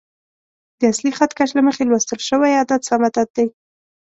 [0.79, 3.47] د اصلي خط کش له مخې لوستل شوی عدد سم عدد دی.